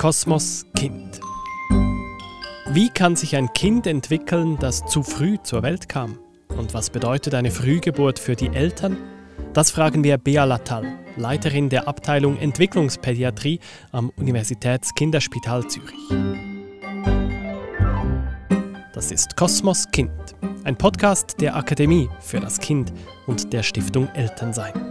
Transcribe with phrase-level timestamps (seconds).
[0.00, 1.20] Kosmos Kind.
[2.70, 6.18] Wie kann sich ein Kind entwickeln, das zu früh zur Welt kam?
[6.48, 8.96] Und was bedeutet eine Frühgeburt für die Eltern?
[9.52, 10.86] Das fragen wir Bea Lattal,
[11.18, 13.60] Leiterin der Abteilung Entwicklungspädiatrie
[13.92, 16.08] am Universitätskinderspital Zürich.
[18.94, 20.10] Das ist Kosmos Kind,
[20.64, 22.90] ein Podcast der Akademie für das Kind
[23.26, 24.89] und der Stiftung Elternsein.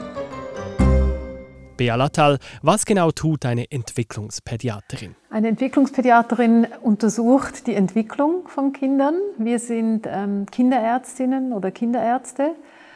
[1.79, 5.15] Bea Lattal, was genau tut eine Entwicklungspädiaterin?
[5.29, 9.13] Eine Entwicklungspädiaterin untersucht die Entwicklung von Kindern.
[9.37, 12.51] Wir sind ähm, Kinderärztinnen oder Kinderärzte.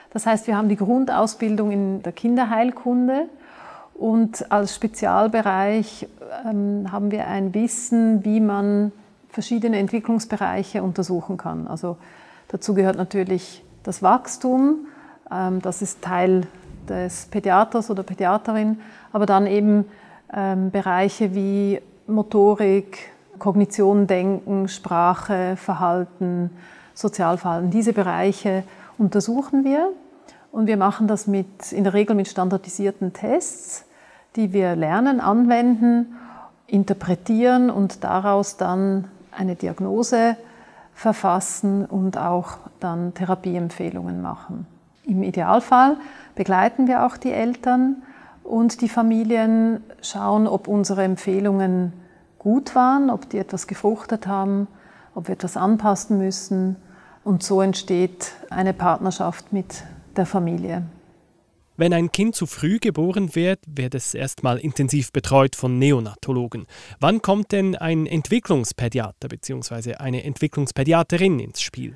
[0.09, 3.29] Das heißt, wir haben die Grundausbildung in der Kinderheilkunde
[3.93, 6.09] und als Spezialbereich
[6.45, 8.91] ähm, haben wir ein Wissen, wie man
[9.29, 11.67] verschiedene Entwicklungsbereiche untersuchen kann.
[11.67, 11.95] Also
[12.49, 14.88] dazu gehört natürlich das Wachstum,
[15.31, 16.47] ähm, das ist Teil
[16.89, 18.79] des Pädiaters oder Pädiaterin,
[19.11, 19.85] aber dann eben
[20.33, 26.49] ähm, Bereiche wie Motorik, Kognition, Denken, Sprache, Verhalten,
[26.93, 27.71] Sozialverhalten.
[27.71, 28.63] Diese Bereiche
[28.97, 29.89] untersuchen wir
[30.52, 33.86] und wir machen das mit, in der Regel mit standardisierten Tests,
[34.36, 36.15] die wir lernen, anwenden,
[36.67, 40.38] interpretieren und daraus dann eine Diagnose
[40.93, 44.67] verfassen und auch dann Therapieempfehlungen machen.
[45.05, 45.97] Im Idealfall
[46.35, 48.03] begleiten wir auch die Eltern
[48.43, 51.93] und die Familien, schauen, ob unsere Empfehlungen
[52.39, 54.67] gut waren, ob die etwas gefruchtet haben,
[55.15, 56.75] ob wir etwas anpassen müssen.
[57.23, 59.83] Und so entsteht eine Partnerschaft mit
[60.17, 60.83] der Familie.
[61.75, 66.67] Wenn ein Kind zu früh geboren wird, wird es erstmal intensiv betreut von Neonatologen.
[66.99, 69.95] Wann kommt denn ein Entwicklungspädiater bzw.
[69.95, 71.95] eine Entwicklungspädiaterin ins Spiel?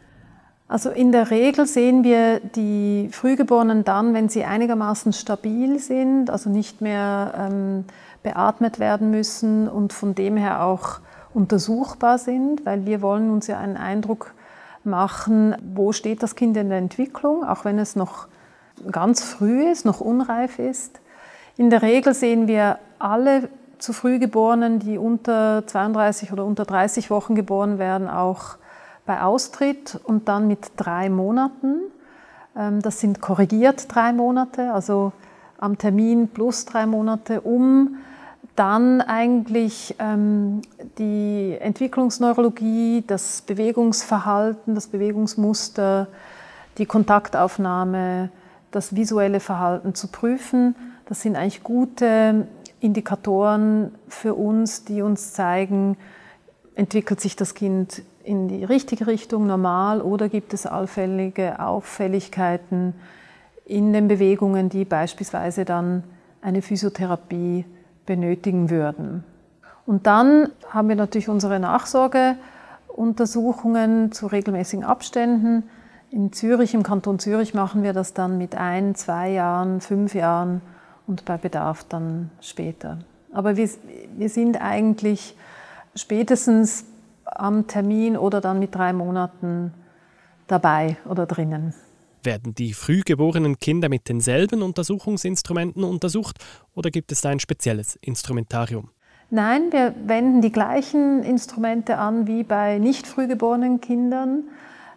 [0.69, 6.49] Also in der Regel sehen wir die Frühgeborenen dann, wenn sie einigermaßen stabil sind, also
[6.49, 7.85] nicht mehr ähm,
[8.21, 10.99] beatmet werden müssen und von dem her auch
[11.33, 14.33] untersuchbar sind, weil wir wollen uns ja einen Eindruck
[14.83, 18.27] machen, wo steht das Kind in der Entwicklung, auch wenn es noch
[18.91, 20.99] ganz früh ist, noch unreif ist.
[21.55, 27.09] In der Regel sehen wir alle zu früh geborenen, die unter 32 oder unter 30
[27.09, 28.57] Wochen geboren werden, auch
[29.07, 31.79] bei Austritt und dann mit drei Monaten.
[32.55, 35.13] Ähm, das sind korrigiert drei Monate, also
[35.57, 37.97] am Termin plus drei Monate, um
[38.55, 40.61] dann eigentlich ähm,
[40.97, 46.07] die Entwicklungsneurologie, das Bewegungsverhalten, das Bewegungsmuster,
[46.77, 48.29] die Kontaktaufnahme,
[48.71, 50.75] das visuelle Verhalten zu prüfen.
[51.05, 52.47] Das sind eigentlich gute
[52.79, 55.97] Indikatoren für uns, die uns zeigen,
[56.75, 62.93] entwickelt sich das Kind in die richtige Richtung normal oder gibt es allfällige Auffälligkeiten
[63.63, 66.03] in den Bewegungen, die beispielsweise dann
[66.41, 67.63] eine Physiotherapie
[68.05, 69.23] benötigen würden.
[69.85, 75.63] Und dann haben wir natürlich unsere Nachsorgeuntersuchungen zu regelmäßigen Abständen.
[76.11, 80.59] In Zürich, im Kanton Zürich, machen wir das dann mit ein, zwei Jahren, fünf Jahren
[81.07, 82.97] und bei Bedarf dann später.
[83.31, 83.69] Aber wir,
[84.17, 85.37] wir sind eigentlich
[85.95, 86.86] spätestens
[87.35, 89.73] am Termin oder dann mit drei Monaten
[90.47, 91.73] dabei oder drinnen.
[92.23, 96.37] Werden die frühgeborenen Kinder mit denselben Untersuchungsinstrumenten untersucht
[96.75, 98.89] oder gibt es da ein spezielles Instrumentarium?
[99.29, 104.43] Nein, wir wenden die gleichen Instrumente an wie bei nicht frühgeborenen Kindern.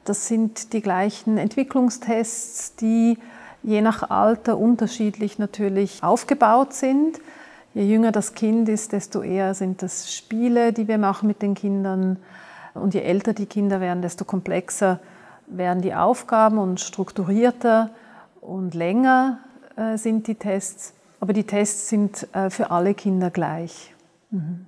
[0.04, 3.18] Das sind die gleichen Entwicklungstests, die
[3.62, 7.20] je nach Alter unterschiedlich natürlich aufgebaut sind.
[7.74, 11.54] Je jünger das Kind ist, desto eher sind das Spiele, die wir machen mit den
[11.54, 12.16] Kindern.
[12.74, 15.00] Und je älter die Kinder werden, desto komplexer
[15.46, 17.90] werden die Aufgaben und strukturierter
[18.40, 19.38] und länger
[19.76, 20.94] äh, sind die Tests.
[21.20, 23.94] Aber die Tests sind äh, für alle Kinder gleich.
[24.30, 24.66] Mhm.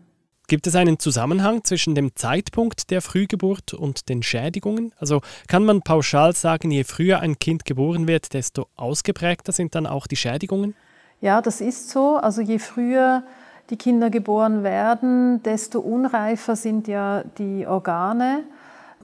[0.49, 4.93] Gibt es einen Zusammenhang zwischen dem Zeitpunkt der Frühgeburt und den Schädigungen?
[4.99, 9.87] Also kann man pauschal sagen, je früher ein Kind geboren wird, desto ausgeprägter sind dann
[9.87, 10.75] auch die Schädigungen?
[11.23, 12.17] Ja, das ist so.
[12.17, 13.23] Also je früher
[13.71, 18.41] die Kinder geboren werden, desto unreifer sind ja die Organe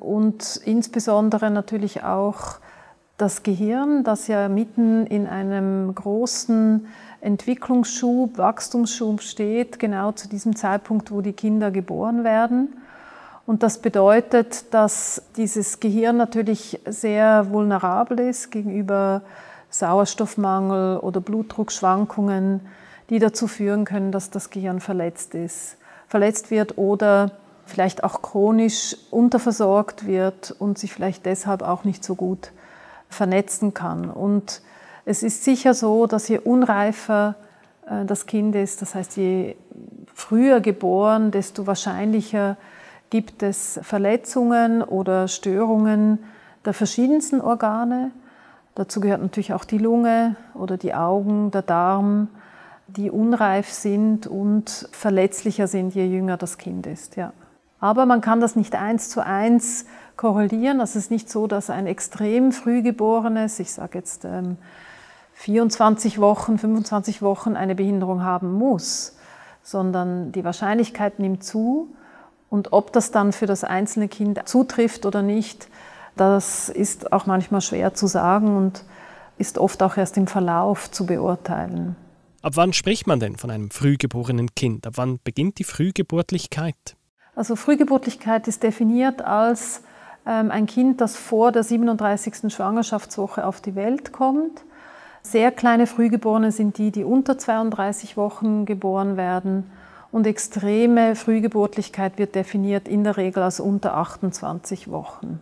[0.00, 2.58] und insbesondere natürlich auch
[3.18, 6.88] das Gehirn, das ja mitten in einem großen
[7.20, 12.76] Entwicklungsschub, Wachstumsschub steht, genau zu diesem Zeitpunkt, wo die Kinder geboren werden.
[13.46, 19.22] Und das bedeutet, dass dieses Gehirn natürlich sehr vulnerabel ist gegenüber
[19.70, 22.60] Sauerstoffmangel oder Blutdruckschwankungen,
[23.10, 25.76] die dazu führen können, dass das Gehirn verletzt ist,
[26.08, 27.32] verletzt wird oder
[27.66, 32.52] vielleicht auch chronisch unterversorgt wird und sich vielleicht deshalb auch nicht so gut
[33.08, 34.10] vernetzen kann.
[34.10, 34.62] Und
[35.04, 37.34] es ist sicher so, dass je unreifer
[37.86, 39.56] äh, das Kind ist, das heißt je
[40.14, 42.56] früher geboren, desto wahrscheinlicher
[43.10, 46.18] gibt es Verletzungen oder Störungen
[46.64, 48.10] der verschiedensten Organe.
[48.74, 52.28] Dazu gehört natürlich auch die Lunge oder die Augen, der Darm,
[52.86, 57.16] die unreif sind und verletzlicher sind, je jünger das Kind ist.
[57.16, 57.32] Ja.
[57.80, 59.84] Aber man kann das nicht eins zu eins
[60.16, 60.80] korrelieren.
[60.80, 64.56] Es ist nicht so, dass ein extrem frühgeborenes, ich sage jetzt ähm,
[65.34, 69.16] 24 Wochen, 25 Wochen eine Behinderung haben muss,
[69.62, 71.94] sondern die Wahrscheinlichkeit nimmt zu.
[72.50, 75.68] Und ob das dann für das einzelne Kind zutrifft oder nicht,
[76.20, 78.84] das ist auch manchmal schwer zu sagen und
[79.38, 81.96] ist oft auch erst im Verlauf zu beurteilen.
[82.42, 84.86] Ab wann spricht man denn von einem frühgeborenen Kind?
[84.86, 86.96] Ab wann beginnt die Frühgeburtlichkeit?
[87.34, 89.82] Also Frühgeburtlichkeit ist definiert als
[90.26, 92.52] ähm, ein Kind, das vor der 37.
[92.52, 94.62] Schwangerschaftswoche auf die Welt kommt.
[95.22, 99.70] Sehr kleine Frühgeborene sind die, die unter 32 Wochen geboren werden.
[100.10, 105.40] Und extreme Frühgeburtlichkeit wird definiert in der Regel als unter 28 Wochen.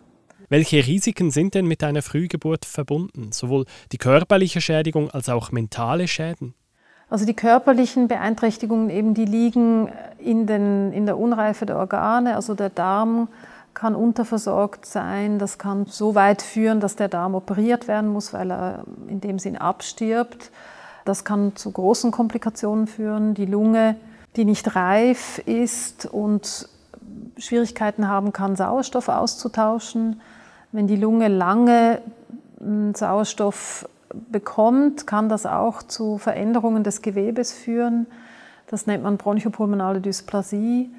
[0.49, 3.31] Welche Risiken sind denn mit einer Frühgeburt verbunden?
[3.33, 6.53] Sowohl die körperliche Schädigung als auch mentale Schäden?
[7.09, 9.89] Also die körperlichen Beeinträchtigungen eben, die liegen
[10.19, 13.29] in, den, in der Unreife der Organe, also der Darm
[13.73, 18.51] kann unterversorgt sein, das kann so weit führen, dass der Darm operiert werden muss, weil
[18.51, 20.51] er in dem Sinn abstirbt.
[21.05, 23.33] Das kann zu großen Komplikationen führen.
[23.35, 23.95] Die Lunge,
[24.35, 26.67] die nicht reif ist und
[27.37, 30.21] Schwierigkeiten haben kann, Sauerstoff auszutauschen.
[30.71, 32.01] Wenn die Lunge lange
[32.59, 33.87] hm, Sauerstoff
[34.31, 38.07] bekommt, kann das auch zu Veränderungen des Gewebes führen.
[38.67, 40.91] Das nennt man bronchopulmonale Dysplasie.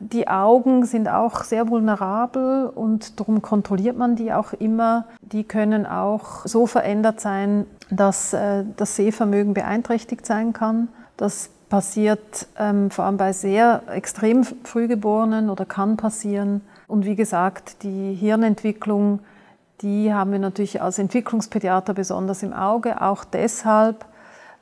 [0.00, 5.04] Die Augen sind auch sehr vulnerabel und darum kontrolliert man die auch immer.
[5.20, 10.88] Die können auch so verändert sein, dass äh, das Sehvermögen beeinträchtigt sein kann.
[11.16, 16.60] Das passiert ähm, vor allem bei sehr extrem Frühgeborenen oder kann passieren.
[16.86, 19.20] Und wie gesagt, die Hirnentwicklung
[19.82, 24.04] die haben wir natürlich als Entwicklungspädiater besonders im Auge, auch deshalb,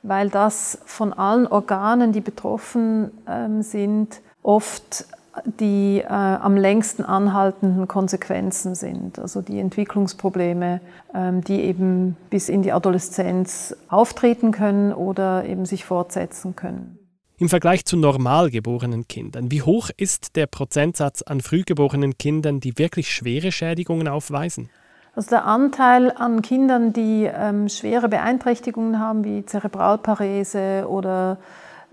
[0.01, 5.05] weil das von allen Organen, die betroffen ähm, sind, oft
[5.45, 10.81] die äh, am längsten anhaltenden Konsequenzen sind, also die Entwicklungsprobleme,
[11.13, 17.00] ähm, die eben bis in die Adoleszenz auftreten können oder eben sich fortsetzen können.
[17.41, 22.77] Im Vergleich zu normal geborenen Kindern, wie hoch ist der Prozentsatz an frühgeborenen Kindern, die
[22.77, 24.69] wirklich schwere Schädigungen aufweisen?
[25.15, 31.39] Also der Anteil an Kindern, die ähm, schwere Beeinträchtigungen haben, wie Zerebralparese oder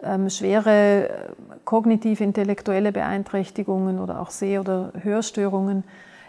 [0.02, 1.10] ähm, schwere äh,
[1.64, 5.84] kognitiv-intellektuelle Beeinträchtigungen oder auch Seh- oder Hörstörungen,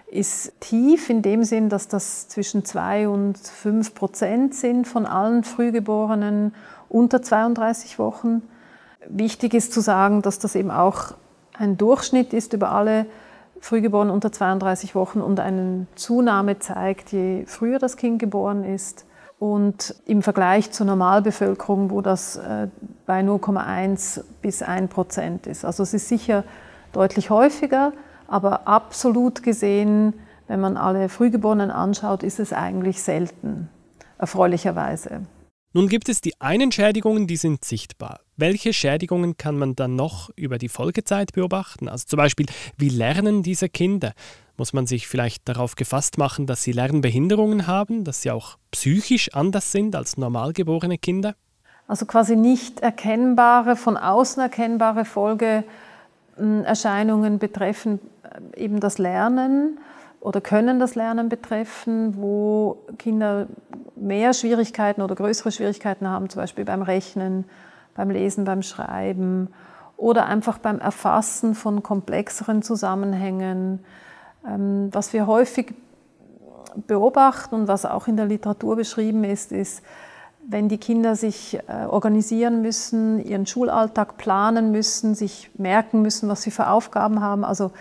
[0.10, 5.44] ist tief in dem Sinn, dass das zwischen 2 und 5 Prozent sind von allen
[5.44, 6.56] Frühgeborenen
[6.88, 8.44] unter 32 Wochen.
[9.10, 11.14] Wichtig ist zu sagen, dass das eben auch
[11.58, 13.06] ein Durchschnitt ist über alle
[13.60, 19.06] Frühgeboren unter 32 Wochen und eine Zunahme zeigt, je früher das Kind geboren ist.
[19.40, 22.68] Und im Vergleich zur Normalbevölkerung, wo das äh,
[23.06, 25.66] bei 0,1 bis 1 Prozent ist.
[25.66, 26.44] Also es ist sicher
[26.92, 27.94] deutlich häufiger,
[28.28, 30.14] aber absolut gesehen,
[30.48, 33.70] wenn man alle Frühgeborenen anschaut, ist es eigentlich selten,
[34.18, 35.22] erfreulicherweise.
[35.72, 38.22] Nun gibt es die einen Schädigungen, die sind sichtbar.
[38.38, 41.88] Welche Schädigungen kann man dann noch über die Folgezeit beobachten?
[41.88, 44.14] Also zum Beispiel, wie lernen diese Kinder?
[44.58, 49.36] Muss man sich vielleicht darauf gefasst machen, dass sie Lernbehinderungen haben, dass sie auch psychisch
[49.36, 51.36] anders sind als normalgeborene Kinder?
[51.88, 59.78] Also quasi nicht erkennbare, von außen erkennbare Folgeerscheinungen betreffen äh, eben das Lernen
[60.20, 63.46] oder können das Lernen betreffen, wo Kinder
[64.00, 67.46] mehr Schwierigkeiten oder größere Schwierigkeiten haben, zum Beispiel beim Rechnen,
[67.96, 69.50] beim Lesen, beim Schreiben
[69.98, 73.80] oder einfach beim Erfassen von komplexeren Zusammenhängen.
[74.48, 75.74] Ähm, was wir häufig
[76.88, 79.84] beobachten und was auch in der Literatur beschrieben ist, ist,
[80.48, 86.42] wenn die Kinder sich äh, organisieren müssen, ihren Schulalltag planen müssen, sich merken müssen, was
[86.42, 87.72] sie für Aufgaben haben, also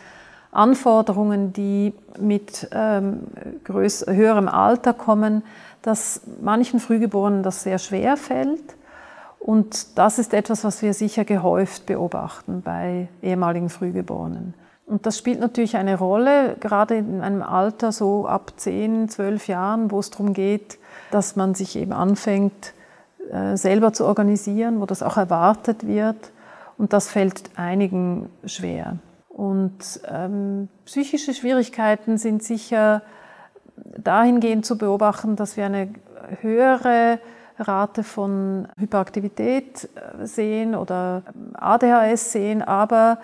[0.51, 3.21] Anforderungen, die mit ähm,
[3.67, 5.43] höherem Alter kommen,
[5.83, 8.77] dass manchen Frühgeborenen das sehr schwer fällt.
[9.39, 14.55] Und das ist etwas, was wir sicher gehäuft beobachten bei ehemaligen Frühgeborenen.
[14.87, 19.91] Und das spielt natürlich eine Rolle, gerade in einem Alter so ab 10, 12 Jahren,
[19.91, 20.79] wo es darum geht,
[21.11, 22.73] dass man sich eben anfängt,
[23.31, 26.33] äh, selber zu organisieren, wo das auch erwartet wird.
[26.79, 28.97] Und das fällt einigen schwer.
[29.29, 33.03] Und ähm, psychische Schwierigkeiten sind sicher
[33.97, 35.89] dahingehend zu beobachten, dass wir eine
[36.41, 37.19] höhere
[37.59, 41.23] Rate von Hyperaktivität äh, sehen oder
[41.55, 43.19] ADHS sehen, aber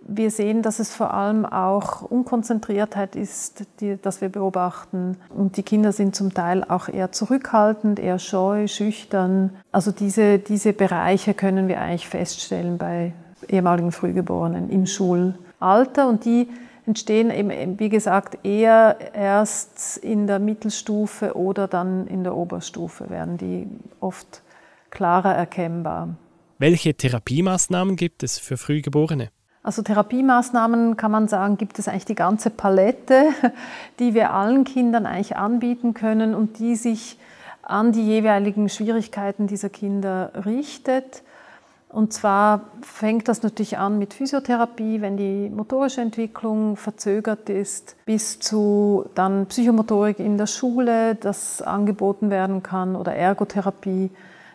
[0.00, 5.16] wir sehen, dass es vor allem auch Unkonzentriertheit ist, die, das wir beobachten.
[5.28, 9.50] Und die Kinder sind zum Teil auch eher zurückhaltend, eher scheu, schüchtern.
[9.70, 13.12] Also diese, diese Bereiche können wir eigentlich feststellen bei
[13.48, 16.08] ehemaligen Frühgeborenen im Schulalter.
[16.08, 16.48] Und die
[16.88, 23.36] entstehen eben, wie gesagt, eher erst in der Mittelstufe oder dann in der Oberstufe, werden
[23.36, 23.68] die
[24.00, 24.42] oft
[24.90, 26.16] klarer erkennbar.
[26.58, 29.28] Welche Therapiemaßnahmen gibt es für Frühgeborene?
[29.62, 33.28] Also Therapiemaßnahmen kann man sagen, gibt es eigentlich die ganze Palette,
[33.98, 37.18] die wir allen Kindern eigentlich anbieten können und die sich
[37.62, 41.22] an die jeweiligen Schwierigkeiten dieser Kinder richtet.
[41.88, 48.38] Und zwar fängt das natürlich an mit Physiotherapie, wenn die motorische Entwicklung verzögert ist, bis
[48.38, 54.10] zu dann Psychomotorik in der Schule, das angeboten werden kann, oder Ergotherapie,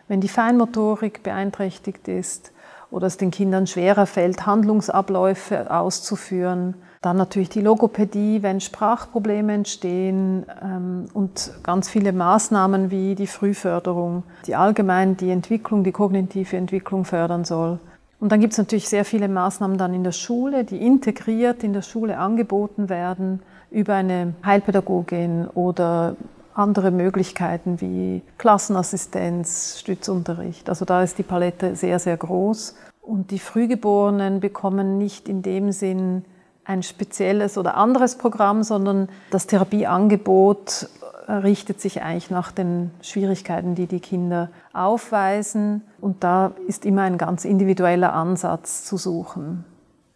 [0.06, 2.53] wenn die Feinmotorik beeinträchtigt ist
[2.94, 6.74] oder es den Kindern schwerer fällt, Handlungsabläufe auszuführen.
[7.02, 14.22] Dann natürlich die Logopädie, wenn Sprachprobleme entstehen ähm, und ganz viele Maßnahmen wie die Frühförderung,
[14.46, 17.80] die allgemein die Entwicklung, die kognitive Entwicklung fördern soll.
[18.20, 21.72] Und dann gibt es natürlich sehr viele Maßnahmen dann in der Schule, die integriert in
[21.72, 23.40] der Schule angeboten werden
[23.72, 26.14] über eine Heilpädagogin oder
[26.54, 30.68] andere Möglichkeiten wie Klassenassistenz, Stützunterricht.
[30.68, 32.76] Also da ist die Palette sehr, sehr groß.
[33.02, 36.24] Und die Frühgeborenen bekommen nicht in dem Sinn
[36.64, 40.88] ein spezielles oder anderes Programm, sondern das Therapieangebot
[41.28, 45.82] richtet sich eigentlich nach den Schwierigkeiten, die die Kinder aufweisen.
[46.00, 49.64] Und da ist immer ein ganz individueller Ansatz zu suchen.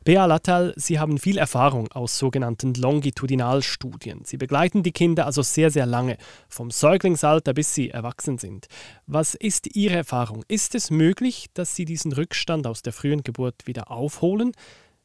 [0.09, 4.25] Bea Lattal, Sie haben viel Erfahrung aus sogenannten Longitudinalstudien.
[4.25, 6.17] Sie begleiten die Kinder also sehr, sehr lange,
[6.49, 8.69] vom Säuglingsalter bis sie erwachsen sind.
[9.07, 10.47] Was ist Ihre Erfahrung?
[10.49, 14.53] Ist es möglich, dass Sie diesen Rückstand aus der frühen Geburt wieder aufholen?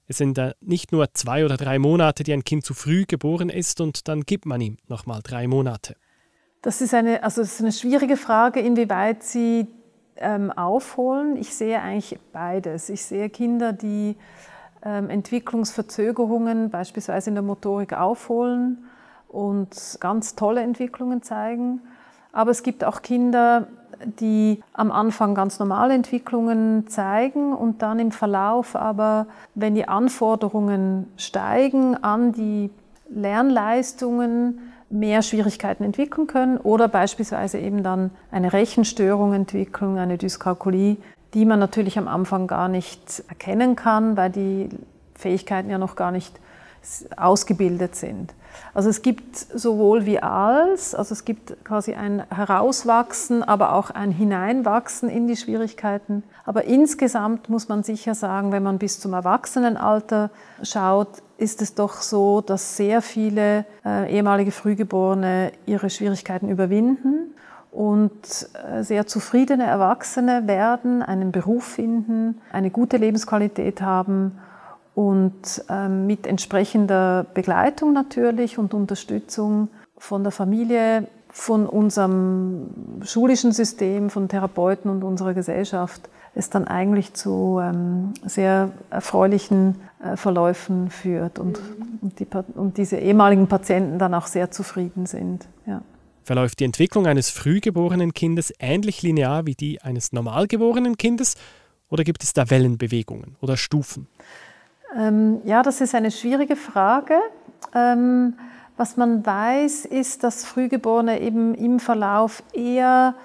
[0.07, 3.49] Es sind äh, nicht nur zwei oder drei Monate, die ein Kind zu früh geboren
[3.49, 5.97] ist und dann gibt man ihm nochmal drei Monate.
[6.61, 9.67] Das ist eine, also das ist eine schwierige Frage, inwieweit Sie
[10.15, 11.35] ähm, aufholen.
[11.35, 12.87] Ich sehe eigentlich beides.
[12.87, 14.15] Ich sehe Kinder, die
[14.83, 18.85] Entwicklungsverzögerungen beispielsweise in der Motorik aufholen
[19.29, 21.81] und ganz tolle Entwicklungen zeigen.
[22.31, 23.67] Aber es gibt auch Kinder,
[24.19, 31.07] die am Anfang ganz normale Entwicklungen zeigen und dann im Verlauf aber, wenn die Anforderungen
[31.17, 32.69] steigen an die
[33.09, 34.59] Lernleistungen,
[34.89, 40.97] mehr Schwierigkeiten entwickeln können oder beispielsweise eben dann eine Rechenstörung entwickeln, eine Dyskalkulie,
[41.33, 44.69] die man natürlich am Anfang gar nicht erkennen kann, weil die
[45.15, 46.39] Fähigkeiten ja noch gar nicht
[47.15, 48.33] ausgebildet sind.
[48.73, 54.11] Also es gibt sowohl wie als, also es gibt quasi ein Herauswachsen, aber auch ein
[54.11, 56.23] Hineinwachsen in die Schwierigkeiten.
[56.45, 60.29] Aber insgesamt muss man sicher sagen, wenn man bis zum Erwachsenenalter
[60.61, 67.22] schaut, ist es doch so, dass sehr viele äh, ehemalige Frühgeborene ihre Schwierigkeiten überwinden
[67.73, 68.11] und
[68.53, 74.37] äh, sehr zufriedene Erwachsene werden, einen Beruf finden, eine gute Lebensqualität haben
[74.93, 82.69] und ähm, mit entsprechender Begleitung natürlich und Unterstützung von der Familie, von unserem
[83.01, 90.15] schulischen System, von Therapeuten und unserer Gesellschaft es dann eigentlich zu ähm, sehr erfreulichen äh,
[90.15, 91.59] Verläufen führt und,
[92.01, 95.47] und, die, und, diese ehemaligen Patienten dann auch sehr zufrieden sind.
[95.65, 95.81] Ja.
[96.23, 101.35] Verläuft die Entwicklung eines frühgeborenen Kindes ähnlich linear wie die eines normalgeborenen Kindes
[101.89, 104.07] oder gibt es da Wellenbewegungen oder Stufen?
[104.97, 107.19] Ähm, ja, das ist eine schwierige Frage.
[107.75, 108.35] Ähm,
[108.77, 113.15] was man weiß, ist, dass Frühgeborene eben im Verlauf eher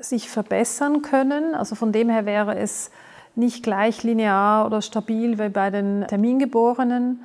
[0.00, 1.54] sich verbessern können.
[1.54, 2.90] Also von dem her wäre es
[3.34, 7.20] nicht gleich linear oder stabil wie bei den Termingeborenen.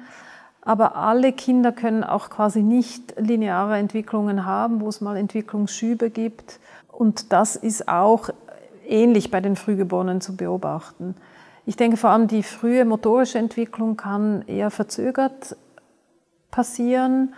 [0.67, 6.59] Aber alle Kinder können auch quasi nicht lineare Entwicklungen haben, wo es mal Entwicklungsschübe gibt.
[6.91, 8.29] Und das ist auch
[8.85, 11.15] ähnlich bei den Frühgeborenen zu beobachten.
[11.65, 15.55] Ich denke vor allem die frühe motorische Entwicklung kann eher verzögert
[16.51, 17.33] passieren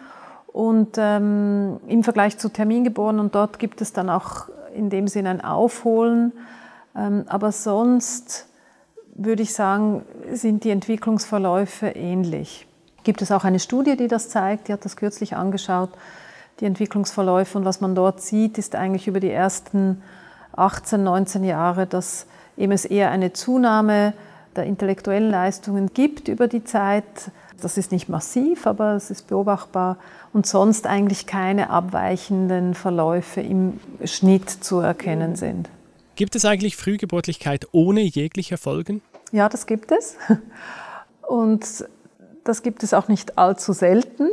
[0.48, 5.30] und ähm, im Vergleich zu Termingeborenen und dort gibt es dann auch in dem Sinne
[5.30, 6.34] ein Aufholen.
[6.96, 8.48] Ähm, aber sonst
[9.14, 12.66] würde ich sagen, sind die Entwicklungsverläufe ähnlich.
[13.04, 15.90] Gibt es auch eine Studie, die das zeigt, die hat das kürzlich angeschaut,
[16.60, 20.02] die Entwicklungsverläufe und was man dort sieht, ist eigentlich über die ersten
[20.56, 22.26] 18, 19 Jahre, dass
[22.58, 24.14] eben es eher eine Zunahme
[24.56, 27.04] der intellektuellen Leistungen gibt über die Zeit.
[27.62, 29.98] Das ist nicht massiv, aber es ist beobachtbar
[30.34, 35.70] und sonst eigentlich keine abweichenden Verläufe im Schnitt zu erkennen sind.
[36.16, 39.02] Gibt es eigentlich Frühgeburtlichkeit ohne jegliche Folgen?
[39.32, 40.18] Ja, das gibt es.
[41.22, 41.86] Und
[42.50, 44.28] das gibt es auch nicht allzu selten,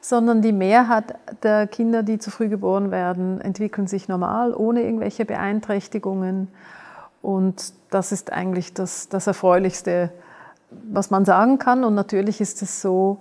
[0.00, 5.24] sondern die Mehrheit der Kinder, die zu früh geboren werden, entwickeln sich normal, ohne irgendwelche
[5.24, 6.48] Beeinträchtigungen.
[7.22, 10.10] Und das ist eigentlich das, das Erfreulichste,
[10.70, 11.84] was man sagen kann.
[11.84, 13.18] Und natürlich ist es so,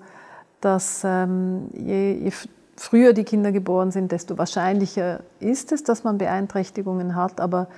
[0.60, 2.32] dass ähm, je, je
[2.76, 7.40] früher die Kinder geboren sind, desto wahrscheinlicher ist es, dass man Beeinträchtigungen hat.
[7.40, 7.70] Aber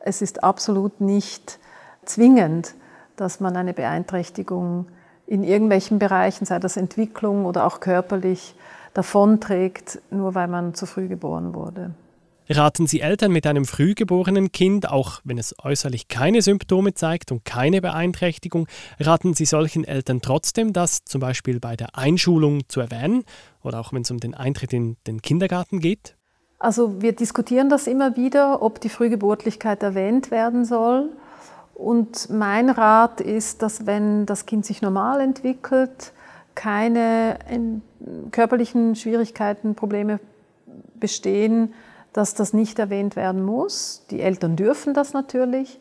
[0.00, 1.58] es ist absolut nicht
[2.06, 2.74] zwingend,
[3.16, 4.86] dass man eine Beeinträchtigung
[5.28, 8.54] in irgendwelchen Bereichen, sei das Entwicklung oder auch körperlich,
[8.94, 11.92] davonträgt, nur weil man zu früh geboren wurde.
[12.50, 17.44] Raten Sie Eltern mit einem frühgeborenen Kind, auch wenn es äußerlich keine Symptome zeigt und
[17.44, 18.66] keine Beeinträchtigung,
[18.98, 23.24] raten Sie solchen Eltern trotzdem, das zum Beispiel bei der Einschulung zu erwähnen
[23.62, 26.16] oder auch wenn es um den Eintritt in den Kindergarten geht?
[26.58, 31.10] Also wir diskutieren das immer wieder, ob die Frühgeburtlichkeit erwähnt werden soll.
[31.78, 36.12] Und mein Rat ist, dass wenn das Kind sich normal entwickelt,
[36.56, 37.38] keine
[38.32, 40.18] körperlichen Schwierigkeiten, Probleme
[40.98, 41.72] bestehen,
[42.12, 44.04] dass das nicht erwähnt werden muss.
[44.10, 45.78] Die Eltern dürfen das natürlich,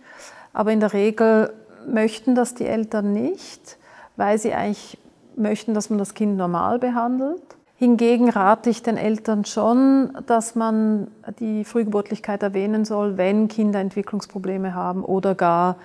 [0.53, 1.51] aber in der Regel
[1.87, 3.77] möchten das die Eltern nicht,
[4.17, 4.99] weil sie eigentlich
[5.35, 7.56] möchten, dass man das Kind normal behandelt.
[7.79, 14.73] Hingegen rate ich den Eltern schon, dass man die Frühgeburtlichkeit erwähnen soll, wenn Kinder Entwicklungsprobleme
[14.73, 15.75] haben oder gar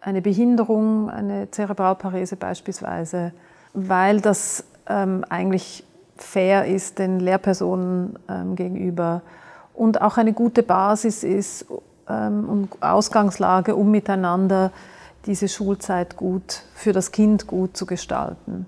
[0.00, 3.32] eine Behinderung, eine Zerebralparese beispielsweise,
[3.74, 5.84] weil das ähm, eigentlich
[6.16, 9.22] fair ist den Lehrpersonen ähm, gegenüber
[9.74, 11.66] und auch eine gute Basis ist
[12.08, 14.70] ähm, und Ausgangslage, um miteinander
[15.26, 18.66] diese Schulzeit gut für das Kind gut zu gestalten.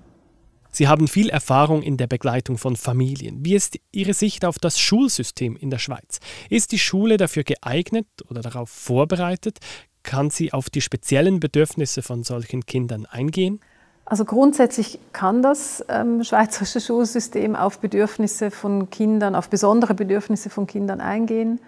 [0.75, 3.45] Sie haben viel Erfahrung in der Begleitung von Familien.
[3.45, 6.19] Wie ist Ihre Sicht auf das Schulsystem in der Schweiz?
[6.49, 9.59] Ist die Schule dafür geeignet oder darauf vorbereitet?
[10.03, 13.61] Kann sie auf die speziellen Bedürfnisse von solchen Kindern eingehen?
[14.03, 20.67] Also grundsätzlich kann das ähm, schweizerische Schulsystem auf Bedürfnisse von Kindern, auf besondere Bedürfnisse von
[20.67, 21.61] Kindern eingehen.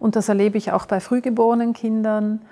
[0.00, 2.42] Und das erlebe ich auch bei frühgeborenen Kindern.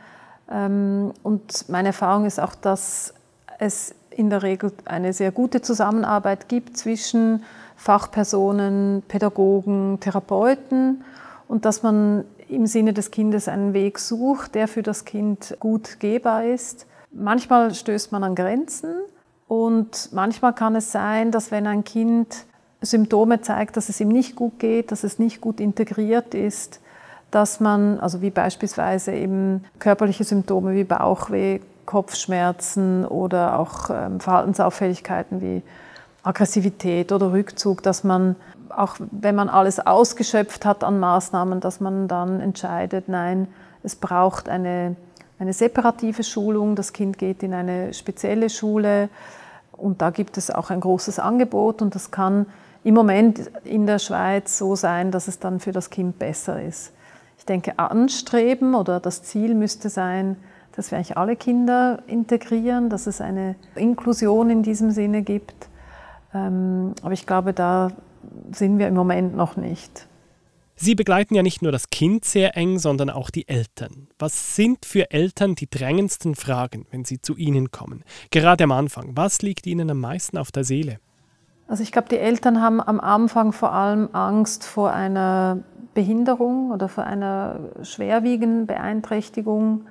[0.48, 3.14] Ähm, und meine Erfahrung ist auch, dass
[3.58, 7.44] es in der Regel eine sehr gute Zusammenarbeit gibt zwischen
[7.76, 11.04] Fachpersonen, Pädagogen, Therapeuten
[11.46, 16.00] und dass man im Sinne des Kindes einen Weg sucht, der für das Kind gut
[16.00, 16.86] gehbar ist.
[17.12, 18.94] Manchmal stößt man an Grenzen
[19.46, 22.44] und manchmal kann es sein, dass wenn ein Kind
[22.80, 26.80] Symptome zeigt, dass es ihm nicht gut geht, dass es nicht gut integriert ist,
[27.30, 35.40] dass man, also wie beispielsweise eben körperliche Symptome wie Bauchweh, Kopfschmerzen oder auch ähm, Verhaltensauffälligkeiten
[35.40, 35.62] wie
[36.22, 38.36] Aggressivität oder Rückzug, dass man
[38.68, 43.48] auch wenn man alles ausgeschöpft hat an Maßnahmen, dass man dann entscheidet, nein,
[43.82, 44.96] es braucht eine,
[45.38, 49.08] eine separative Schulung, das Kind geht in eine spezielle Schule
[49.72, 52.44] und da gibt es auch ein großes Angebot und das kann
[52.84, 56.92] im Moment in der Schweiz so sein, dass es dann für das Kind besser ist.
[57.38, 60.36] Ich denke, anstreben oder das Ziel müsste sein,
[60.78, 65.68] dass wir eigentlich alle Kinder integrieren, dass es eine Inklusion in diesem Sinne gibt.
[66.32, 67.90] Ähm, aber ich glaube, da
[68.52, 70.06] sind wir im Moment noch nicht.
[70.76, 74.06] Sie begleiten ja nicht nur das Kind sehr eng, sondern auch die Eltern.
[74.20, 78.04] Was sind für Eltern die drängendsten Fragen, wenn sie zu Ihnen kommen?
[78.30, 81.00] Gerade am Anfang, was liegt Ihnen am meisten auf der Seele?
[81.66, 85.58] Also ich glaube, die Eltern haben am Anfang vor allem Angst vor einer
[85.94, 89.86] Behinderung oder vor einer schwerwiegenden Beeinträchtigung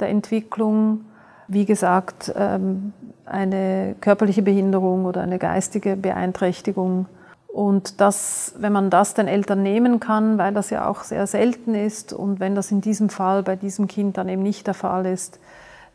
[0.00, 1.04] der Entwicklung,
[1.48, 2.92] wie gesagt, ähm,
[3.24, 7.06] eine körperliche Behinderung oder eine geistige Beeinträchtigung.
[7.48, 11.74] Und das, wenn man das den Eltern nehmen kann, weil das ja auch sehr selten
[11.74, 15.06] ist und wenn das in diesem Fall bei diesem Kind dann eben nicht der Fall
[15.06, 15.40] ist,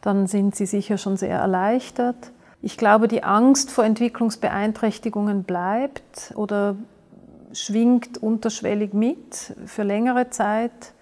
[0.02, 2.32] dann sind sie sicher schon sehr erleichtert.
[2.62, 6.76] Ich glaube, die Angst vor Entwicklungsbeeinträchtigungen bleibt oder
[7.54, 10.94] schwingt unterschwellig mit für längere Zeit.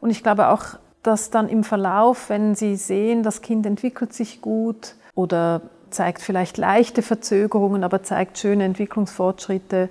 [0.00, 4.40] Und ich glaube auch, dass dann im Verlauf, wenn Sie sehen, das Kind entwickelt sich
[4.40, 9.88] gut oder zeigt vielleicht leichte Verzögerungen, aber zeigt schöne Entwicklungsfortschritte,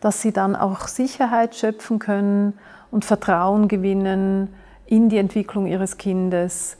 [0.00, 2.54] dass Sie dann auch Sicherheit schöpfen können
[2.90, 4.52] und Vertrauen gewinnen
[4.86, 6.76] in die Entwicklung Ihres Kindes.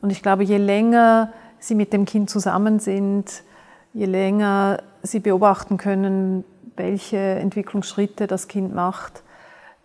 [0.00, 3.44] Und ich glaube, je länger Sie mit dem Kind zusammen sind,
[3.92, 6.44] je länger Sie beobachten können,
[6.76, 9.22] welche Entwicklungsschritte das Kind macht,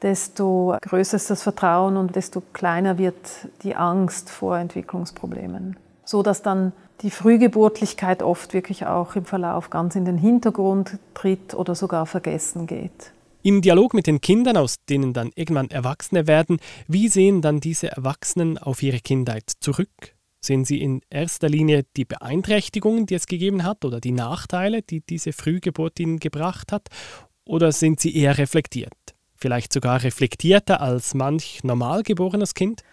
[0.02, 3.16] desto größer ist das Vertrauen und desto kleiner wird
[3.64, 5.78] die Angst vor Entwicklungsproblemen.
[6.06, 11.54] so dass dann die Frühgeburtlichkeit oft wirklich auch im Verlauf ganz in den Hintergrund tritt
[11.54, 13.12] oder sogar vergessen geht.
[13.44, 17.92] Im Dialog mit den Kindern, aus denen dann irgendwann Erwachsene werden, wie sehen dann diese
[17.92, 20.16] Erwachsenen auf ihre Kindheit zurück?
[20.42, 25.02] Sehen Sie in erster Linie die Beeinträchtigungen, die es gegeben hat oder die Nachteile, die
[25.02, 26.88] diese Frühgeburt Ihnen gebracht hat?
[27.46, 29.17] Oder sind Sie eher reflektiert?
[29.38, 32.84] Vielleicht sogar reflektierter als manch normal geborenes Kind?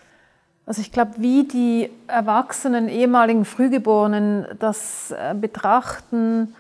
[0.66, 6.54] Also ich glaube, wie die erwachsenen ehemaligen Frühgeborenen das äh, betrachten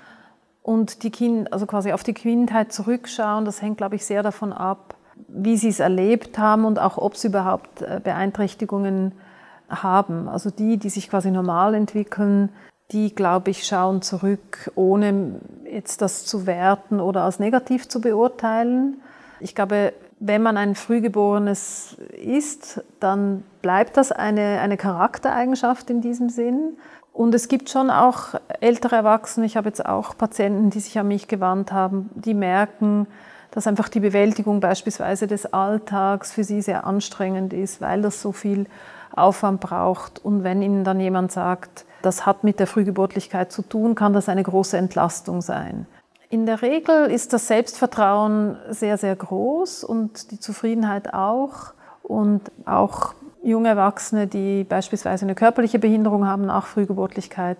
[0.62, 4.52] und die kind, also quasi auf die Kindheit zurückschauen, das hängt, glaube ich, sehr davon
[4.52, 4.94] ab,
[5.28, 9.12] wie sie es erlebt haben und auch, ob sie überhaupt äh, Beeinträchtigungen
[9.68, 10.28] haben.
[10.28, 12.50] Also die, die sich quasi normal entwickeln,
[12.92, 19.00] die, glaube ich, schauen zurück, ohne jetzt das zu werten oder als negativ zu beurteilen.
[19.40, 26.28] Ich glaube, wenn man ein Frühgeborenes ist, dann bleibt das eine, eine Charaktereigenschaft in diesem
[26.28, 26.76] Sinn.
[27.12, 31.08] Und es gibt schon auch ältere Erwachsene, ich habe jetzt auch Patienten, die sich an
[31.08, 33.06] mich gewandt haben, die merken,
[33.52, 38.32] dass einfach die Bewältigung beispielsweise des Alltags für sie sehr anstrengend ist, weil das so
[38.32, 38.66] viel
[39.14, 40.24] Aufwand braucht.
[40.24, 44.28] Und wenn ihnen dann jemand sagt, das hat mit der Frühgeburtlichkeit zu tun, kann das
[44.28, 45.86] eine große Entlastung sein.
[46.34, 51.74] In der Regel ist das Selbstvertrauen sehr, sehr groß und die Zufriedenheit auch.
[52.02, 57.56] Und auch junge Erwachsene, die beispielsweise eine körperliche Behinderung haben nach Frühgeburtlichkeit,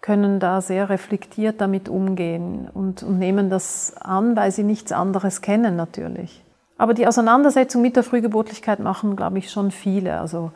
[0.00, 5.40] können da sehr reflektiert damit umgehen und, und, nehmen das an, weil sie nichts anderes
[5.40, 6.42] kennen natürlich.
[6.78, 10.18] Aber die Auseinandersetzung mit der Frühgeburtlichkeit machen, glaube ich, schon viele.
[10.18, 10.50] Also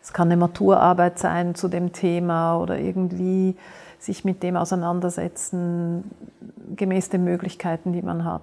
[0.00, 3.56] es kann eine Maturarbeit sein zu dem Thema oder irgendwie
[4.02, 6.04] sich mit dem auseinandersetzen,
[6.76, 8.42] gemäß den Möglichkeiten, die man hat.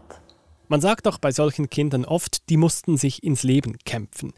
[0.68, 4.34] Man sagt auch bei solchen Kindern oft, die mussten sich ins Leben kämpfen.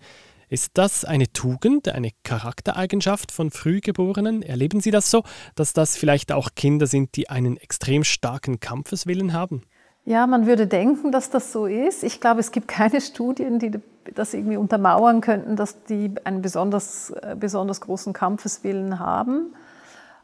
[0.47, 4.41] Ist das eine Tugend, eine Charaktereigenschaft von Frühgeborenen?
[4.41, 5.23] Erleben Sie das so,
[5.55, 9.61] dass das vielleicht auch Kinder sind, die einen extrem starken Kampfeswillen haben?
[10.03, 12.03] Ja, man würde denken, dass das so ist.
[12.03, 13.71] Ich glaube, es gibt keine Studien, die
[14.15, 19.53] das irgendwie untermauern könnten, dass die einen besonders, äh, besonders großen Kampfeswillen haben.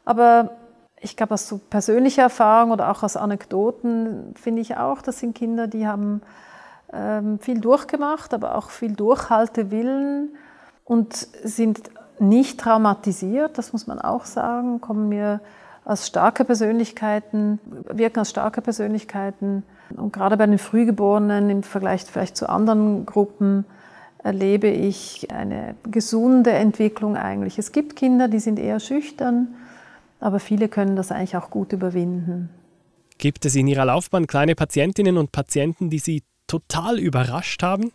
[0.04, 0.56] Aber
[1.00, 5.34] ich glaube, aus so persönlicher Erfahrung oder auch aus Anekdoten finde ich auch, das sind
[5.34, 6.22] Kinder, die haben
[6.92, 10.36] ähm, viel durchgemacht, aber auch viel Durchhaltewillen
[10.84, 15.40] und sind nicht traumatisiert, das muss man auch sagen, kommen mir
[15.84, 19.62] als starke Persönlichkeiten, wirken als starke Persönlichkeiten.
[19.96, 23.64] Und gerade bei den Frühgeborenen im Vergleich vielleicht zu anderen Gruppen
[24.22, 27.58] erlebe ich eine gesunde Entwicklung eigentlich.
[27.58, 29.54] Es gibt Kinder, die sind eher schüchtern,
[30.20, 32.50] aber viele können das eigentlich auch gut überwinden.
[33.18, 37.92] Gibt es in Ihrer Laufbahn kleine Patientinnen und Patienten, die Sie total überrascht haben?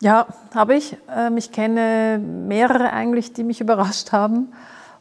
[0.00, 0.96] Ja, habe ich.
[1.14, 4.52] Ähm, ich kenne mehrere eigentlich, die mich überrascht haben.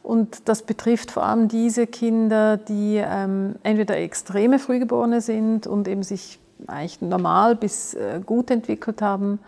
[0.03, 6.03] Und das betrifft vor allem diese Kinder, die ähm, entweder extreme Frühgeborene sind und eben
[6.03, 9.39] sich eigentlich normal bis äh, gut entwickelt haben.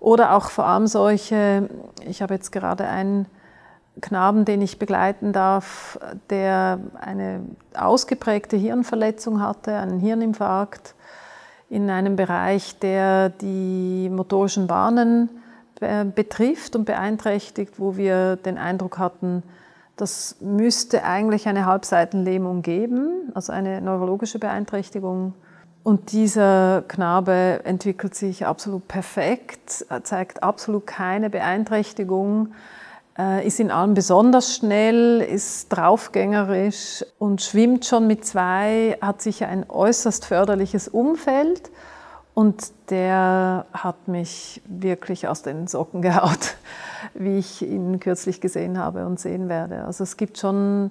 [0.00, 1.68] Oder auch vor allem solche,
[2.06, 3.26] ich habe jetzt gerade einen
[4.00, 5.98] Knaben, den ich begleiten darf,
[6.30, 7.40] der eine
[7.74, 10.94] ausgeprägte Hirnverletzung hatte, einen Hirninfarkt
[11.68, 15.30] in einem Bereich, der die motorischen Bahnen
[16.14, 19.42] betrifft und beeinträchtigt, wo wir den Eindruck hatten,
[19.96, 25.32] das müsste eigentlich eine Halbseitenlähmung geben, also eine neurologische Beeinträchtigung.
[25.82, 32.48] Und dieser Knabe entwickelt sich absolut perfekt, zeigt absolut keine Beeinträchtigung
[33.44, 39.64] ist in allem besonders schnell, ist draufgängerisch und schwimmt schon mit zwei, hat sicher ein
[39.68, 41.70] äußerst förderliches Umfeld
[42.36, 46.56] und der hat mich wirklich aus den Socken gehaut,
[47.14, 49.84] wie ich ihn kürzlich gesehen habe und sehen werde.
[49.86, 50.90] Also es gibt schon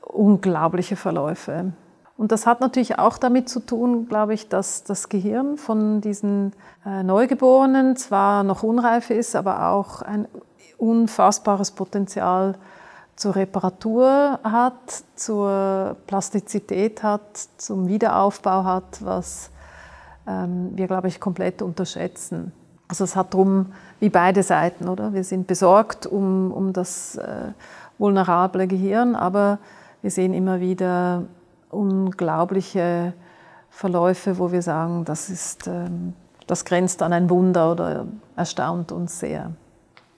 [0.00, 1.72] unglaubliche Verläufe.
[2.16, 6.52] Und das hat natürlich auch damit zu tun, glaube ich, dass das Gehirn von diesen
[6.84, 10.26] äh, Neugeborenen zwar noch unreif ist, aber auch ein
[10.78, 12.56] unfassbares Potenzial
[13.16, 19.50] zur Reparatur hat, zur Plastizität hat, zum Wiederaufbau hat, was
[20.26, 22.52] ähm, wir, glaube ich, komplett unterschätzen.
[22.88, 25.12] Also es hat darum wie beide Seiten, oder?
[25.12, 27.52] Wir sind besorgt um, um das äh,
[27.98, 29.58] vulnerable Gehirn, aber
[30.02, 31.22] wir sehen immer wieder
[31.70, 33.14] unglaubliche
[33.70, 36.12] Verläufe, wo wir sagen, das, ist, ähm,
[36.46, 38.06] das grenzt an ein Wunder oder
[38.36, 39.52] erstaunt uns sehr.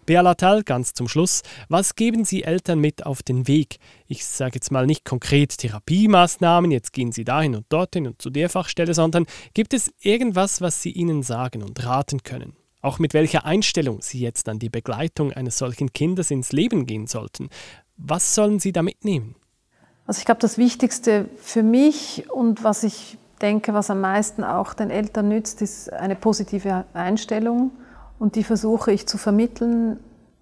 [0.05, 3.79] Bealatal, ganz zum Schluss, was geben Sie Eltern mit auf den Weg?
[4.07, 8.31] Ich sage jetzt mal nicht konkret Therapiemaßnahmen, jetzt gehen Sie dahin und dorthin und zu
[8.31, 12.55] der Fachstelle, sondern gibt es irgendwas, was Sie ihnen sagen und raten können?
[12.83, 17.07] Auch mit welcher Einstellung Sie jetzt an die Begleitung eines solchen Kindes ins Leben gehen
[17.07, 17.49] sollten.
[17.97, 19.37] Was sollen sie da mitnehmen?
[20.07, 24.75] Also ich glaube, das Wichtigste für mich und was ich denke, was am meisten auch
[24.75, 27.71] den Eltern nützt, ist eine positive Einstellung.
[28.25, 29.99] Und die versuche ich zu vermitteln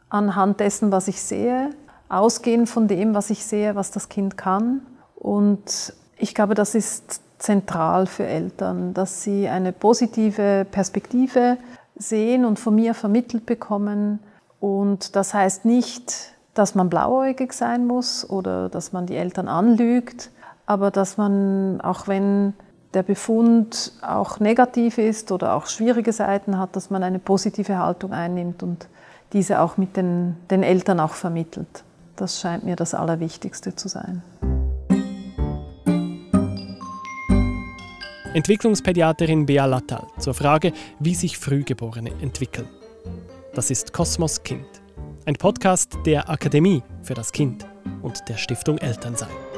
[0.09, 1.71] anhand dessen, was ich sehe,
[2.09, 4.83] ausgehend von dem, was ich sehe, was das Kind kann.
[5.17, 11.57] Und ich glaube, das ist zentral für Eltern, dass sie eine positive Perspektive
[11.97, 14.21] sehen und von mir vermittelt bekommen.
[14.61, 20.31] Und das heißt nicht, dass man blauäugig sein muss oder dass man die Eltern anlügt,
[20.67, 22.55] aber dass man, auch wenn
[22.95, 28.13] der Befund auch negativ ist oder auch schwierige Seiten hat, dass man eine positive Haltung
[28.13, 28.87] einnimmt und
[29.33, 31.85] diese auch mit den, den Eltern auch vermittelt.
[32.17, 34.23] Das scheint mir das Allerwichtigste zu sein.
[38.35, 42.69] Entwicklungspädiaterin Bea Lattal zur Frage, wie sich Frühgeborene entwickeln.
[43.55, 44.67] Das ist Kosmos Kind,
[45.27, 47.67] ein Podcast der Akademie für das Kind
[48.01, 49.52] und der Stiftung Elternsein.